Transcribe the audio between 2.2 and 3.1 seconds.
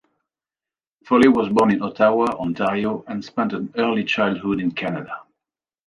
Ontario,